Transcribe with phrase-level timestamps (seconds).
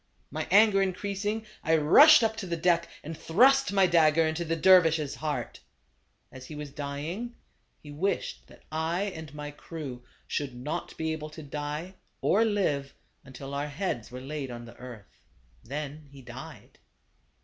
[0.31, 4.55] "My anger increasing, I rushed up to the deck, and thrust my dagger into the
[4.55, 5.59] dervis' heart.
[6.31, 7.35] As he was dying,
[7.83, 12.95] he wished that I and my crew should not be able to die, or live,
[13.23, 15.19] until our heads were laid on the earth.
[15.63, 16.79] Then he died.